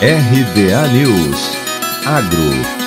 RBA 0.00 0.92
News. 0.92 1.56
Agro 2.04 2.85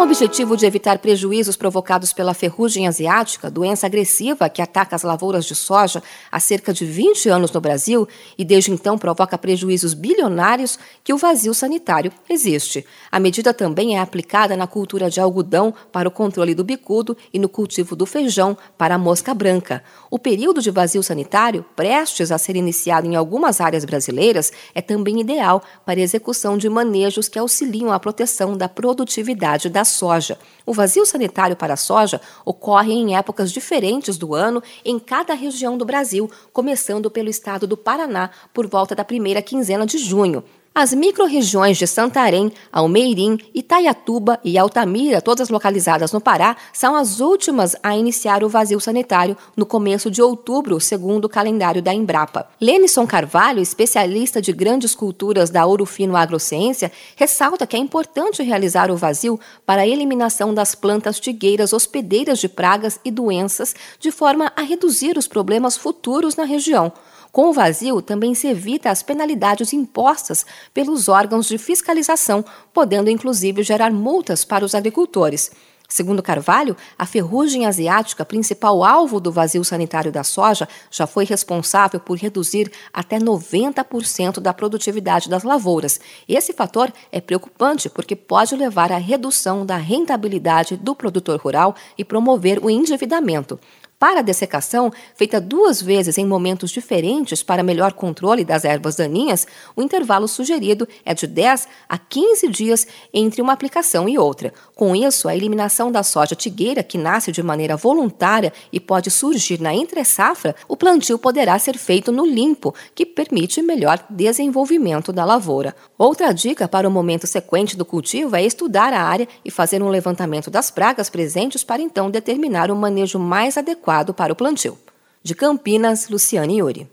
o 0.00 0.02
objetivo 0.02 0.56
de 0.56 0.64
evitar 0.64 0.98
prejuízos 0.98 1.56
provocados 1.56 2.10
pela 2.10 2.32
ferrugem 2.32 2.88
asiática, 2.88 3.50
doença 3.50 3.84
agressiva 3.84 4.48
que 4.48 4.62
ataca 4.62 4.96
as 4.96 5.02
lavouras 5.02 5.44
de 5.44 5.54
soja 5.54 6.02
há 6.32 6.40
cerca 6.40 6.72
de 6.72 6.86
20 6.86 7.28
anos 7.28 7.52
no 7.52 7.60
Brasil 7.60 8.08
e 8.38 8.42
desde 8.42 8.70
então 8.70 8.96
provoca 8.96 9.36
prejuízos 9.36 9.92
bilionários, 9.92 10.78
que 11.04 11.12
o 11.12 11.18
vazio 11.18 11.52
sanitário 11.52 12.10
existe. 12.30 12.82
A 13.12 13.20
medida 13.20 13.52
também 13.52 13.98
é 13.98 14.00
aplicada 14.00 14.56
na 14.56 14.66
cultura 14.66 15.10
de 15.10 15.20
algodão 15.20 15.74
para 15.92 16.08
o 16.08 16.10
controle 16.10 16.54
do 16.54 16.64
bicudo 16.64 17.14
e 17.30 17.38
no 17.38 17.48
cultivo 17.48 17.94
do 17.94 18.06
feijão 18.06 18.56
para 18.78 18.94
a 18.94 18.98
mosca 18.98 19.34
branca. 19.34 19.84
O 20.10 20.18
período 20.18 20.62
de 20.62 20.70
vazio 20.70 21.02
sanitário, 21.02 21.62
prestes 21.76 22.32
a 22.32 22.38
ser 22.38 22.56
iniciado 22.56 23.06
em 23.06 23.16
algumas 23.16 23.60
áreas 23.60 23.84
brasileiras, 23.84 24.50
é 24.74 24.80
também 24.80 25.20
ideal 25.20 25.62
para 25.84 26.00
a 26.00 26.02
execução 26.02 26.56
de 26.56 26.70
manejos 26.70 27.28
que 27.28 27.38
auxiliam 27.38 27.92
a 27.92 28.00
proteção 28.00 28.56
da 28.56 28.66
produtividade 28.66 29.68
das 29.68 29.89
soja. 29.90 30.38
O 30.64 30.72
vazio 30.72 31.04
sanitário 31.04 31.54
para 31.54 31.74
a 31.74 31.76
soja 31.76 32.20
ocorre 32.44 32.94
em 32.94 33.14
épocas 33.14 33.52
diferentes 33.52 34.16
do 34.16 34.34
ano 34.34 34.62
em 34.84 34.98
cada 34.98 35.34
região 35.34 35.76
do 35.76 35.84
Brasil, 35.84 36.30
começando 36.52 37.10
pelo 37.10 37.28
estado 37.28 37.66
do 37.66 37.76
Paraná 37.76 38.30
por 38.54 38.66
volta 38.66 38.94
da 38.94 39.04
primeira 39.04 39.42
quinzena 39.42 39.84
de 39.84 39.98
junho. 39.98 40.42
As 40.72 40.94
microrregiões 40.94 41.76
de 41.76 41.84
Santarém, 41.84 42.52
Almeirim, 42.70 43.36
Itaiatuba 43.52 44.38
e 44.44 44.56
Altamira, 44.56 45.20
todas 45.20 45.48
localizadas 45.48 46.12
no 46.12 46.20
Pará, 46.20 46.56
são 46.72 46.94
as 46.94 47.18
últimas 47.18 47.74
a 47.82 47.96
iniciar 47.96 48.44
o 48.44 48.48
vazio 48.48 48.78
sanitário 48.78 49.36
no 49.56 49.66
começo 49.66 50.08
de 50.08 50.22
outubro, 50.22 50.78
segundo 50.78 51.24
o 51.24 51.28
calendário 51.28 51.82
da 51.82 51.92
Embrapa. 51.92 52.48
Lenison 52.60 53.04
Carvalho, 53.04 53.60
especialista 53.60 54.40
de 54.40 54.52
grandes 54.52 54.94
culturas 54.94 55.50
da 55.50 55.66
Ouro 55.66 55.84
Fino 55.84 56.16
Agrociência, 56.16 56.92
ressalta 57.16 57.66
que 57.66 57.74
é 57.74 57.80
importante 57.80 58.40
realizar 58.40 58.92
o 58.92 58.96
vazio 58.96 59.40
para 59.66 59.82
a 59.82 59.88
eliminação 59.88 60.54
das 60.54 60.76
plantas 60.76 61.18
tigueiras 61.18 61.72
hospedeiras 61.72 62.38
de 62.38 62.48
pragas 62.48 63.00
e 63.04 63.10
doenças, 63.10 63.74
de 63.98 64.12
forma 64.12 64.52
a 64.54 64.62
reduzir 64.62 65.18
os 65.18 65.26
problemas 65.26 65.76
futuros 65.76 66.36
na 66.36 66.44
região. 66.44 66.92
Com 67.32 67.50
o 67.50 67.52
vazio, 67.52 68.02
também 68.02 68.34
se 68.34 68.48
evita 68.48 68.90
as 68.90 69.02
penalidades 69.02 69.72
impostas 69.72 70.44
pelos 70.74 71.08
órgãos 71.08 71.46
de 71.46 71.58
fiscalização, 71.58 72.44
podendo 72.72 73.08
inclusive 73.08 73.62
gerar 73.62 73.92
multas 73.92 74.44
para 74.44 74.64
os 74.64 74.74
agricultores. 74.74 75.50
Segundo 75.90 76.22
Carvalho, 76.22 76.76
a 76.96 77.04
ferrugem 77.04 77.66
asiática, 77.66 78.24
principal 78.24 78.84
alvo 78.84 79.18
do 79.18 79.32
vazio 79.32 79.64
sanitário 79.64 80.12
da 80.12 80.22
soja, 80.22 80.68
já 80.88 81.04
foi 81.04 81.24
responsável 81.24 81.98
por 81.98 82.16
reduzir 82.16 82.70
até 82.92 83.18
90% 83.18 84.38
da 84.38 84.54
produtividade 84.54 85.28
das 85.28 85.42
lavouras. 85.42 86.00
Esse 86.28 86.52
fator 86.52 86.92
é 87.10 87.20
preocupante 87.20 87.90
porque 87.90 88.14
pode 88.14 88.54
levar 88.54 88.92
à 88.92 88.98
redução 88.98 89.66
da 89.66 89.76
rentabilidade 89.76 90.76
do 90.76 90.94
produtor 90.94 91.40
rural 91.40 91.74
e 91.98 92.04
promover 92.04 92.64
o 92.64 92.70
endividamento. 92.70 93.58
Para 94.00 94.20
a 94.20 94.22
dessecação, 94.22 94.90
feita 95.14 95.38
duas 95.38 95.82
vezes 95.82 96.16
em 96.16 96.24
momentos 96.24 96.70
diferentes 96.70 97.42
para 97.42 97.62
melhor 97.62 97.92
controle 97.92 98.46
das 98.46 98.64
ervas 98.64 98.96
daninhas, 98.96 99.46
o 99.76 99.82
intervalo 99.82 100.26
sugerido 100.26 100.88
é 101.04 101.12
de 101.12 101.26
10 101.26 101.68
a 101.86 101.98
15 101.98 102.48
dias 102.48 102.86
entre 103.12 103.42
uma 103.42 103.52
aplicação 103.52 104.08
e 104.08 104.16
outra. 104.16 104.54
Com 104.74 104.96
isso, 104.96 105.28
a 105.28 105.36
eliminação 105.36 105.92
da 105.92 106.02
soja 106.02 106.34
tigueira, 106.34 106.82
que 106.82 106.96
nasce 106.96 107.30
de 107.30 107.42
maneira 107.42 107.76
voluntária 107.76 108.54
e 108.72 108.80
pode 108.80 109.10
surgir 109.10 109.60
na 109.60 109.74
entre-safra, 109.74 110.56
o 110.66 110.78
plantio 110.78 111.18
poderá 111.18 111.58
ser 111.58 111.76
feito 111.76 112.10
no 112.10 112.24
limpo, 112.24 112.74
que 112.94 113.04
permite 113.04 113.60
melhor 113.60 114.02
desenvolvimento 114.08 115.12
da 115.12 115.26
lavoura. 115.26 115.76
Outra 115.98 116.32
dica 116.32 116.66
para 116.66 116.88
o 116.88 116.90
momento 116.90 117.26
sequente 117.26 117.76
do 117.76 117.84
cultivo 117.84 118.34
é 118.34 118.42
estudar 118.42 118.94
a 118.94 119.02
área 119.02 119.28
e 119.44 119.50
fazer 119.50 119.82
um 119.82 119.90
levantamento 119.90 120.50
das 120.50 120.70
pragas 120.70 121.10
presentes 121.10 121.62
para 121.62 121.82
então 121.82 122.10
determinar 122.10 122.70
o 122.70 122.76
manejo 122.76 123.18
mais 123.18 123.58
adequado 123.90 124.14
para 124.14 124.32
o 124.32 124.36
plantio. 124.36 124.78
De 125.22 125.34
Campinas, 125.34 126.08
Luciane 126.08 126.58
Yuri. 126.58 126.88